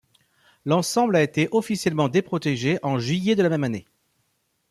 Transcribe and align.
L'ensemble 0.65 1.15
a 1.15 1.21
été 1.21 1.47
officiellement 1.51 2.09
déprotégé 2.09 2.79
en 2.81 2.97
juillet 2.97 3.35
de 3.35 3.43
la 3.43 3.49
même 3.49 3.63
année. 3.63 3.85